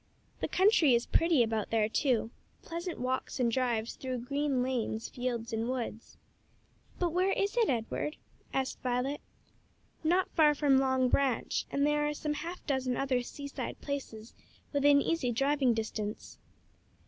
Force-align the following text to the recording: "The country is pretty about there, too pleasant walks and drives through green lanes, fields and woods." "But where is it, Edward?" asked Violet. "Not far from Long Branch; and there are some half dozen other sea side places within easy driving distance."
"The 0.39 0.47
country 0.47 0.95
is 0.95 1.05
pretty 1.05 1.43
about 1.43 1.69
there, 1.69 1.87
too 1.87 2.31
pleasant 2.63 2.99
walks 2.99 3.39
and 3.39 3.51
drives 3.51 3.93
through 3.93 4.25
green 4.25 4.63
lanes, 4.63 5.07
fields 5.07 5.53
and 5.53 5.69
woods." 5.69 6.17
"But 6.97 7.11
where 7.11 7.31
is 7.33 7.55
it, 7.55 7.69
Edward?" 7.69 8.17
asked 8.51 8.81
Violet. 8.81 9.21
"Not 10.03 10.31
far 10.31 10.55
from 10.55 10.79
Long 10.79 11.07
Branch; 11.07 11.67
and 11.71 11.85
there 11.85 12.07
are 12.07 12.15
some 12.15 12.33
half 12.33 12.65
dozen 12.65 12.97
other 12.97 13.21
sea 13.21 13.47
side 13.47 13.79
places 13.79 14.33
within 14.73 15.01
easy 15.03 15.31
driving 15.31 15.75
distance." 15.75 16.39